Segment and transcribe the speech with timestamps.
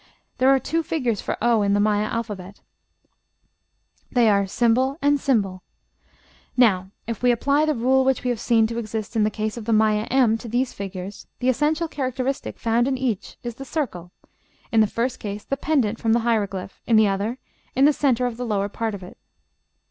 [0.39, 2.61] There are two figures for o in the Maya alphabet;
[4.11, 8.65] they are ### and ###; now, if we apply the rule which we have seen
[8.65, 12.57] to exist in the case of the Maya m to these figures, the essential characteristic
[12.57, 14.11] found in each is the circle,
[14.71, 17.37] in the first case pendant from the hieroglyph; in the other,
[17.75, 19.19] in the centre of the lower part of it.